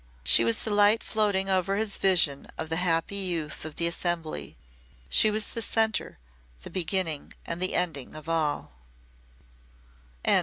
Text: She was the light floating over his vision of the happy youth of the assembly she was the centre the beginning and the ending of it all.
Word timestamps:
She 0.23 0.43
was 0.43 0.63
the 0.63 0.71
light 0.73 1.03
floating 1.03 1.47
over 1.47 1.75
his 1.75 1.97
vision 1.97 2.47
of 2.57 2.69
the 2.69 2.77
happy 2.77 3.17
youth 3.17 3.65
of 3.65 3.75
the 3.75 3.85
assembly 3.85 4.57
she 5.09 5.29
was 5.29 5.49
the 5.49 5.61
centre 5.61 6.17
the 6.63 6.71
beginning 6.71 7.35
and 7.45 7.61
the 7.61 7.75
ending 7.75 8.15
of 8.15 8.27
it 8.27 8.31
all. 8.31 8.71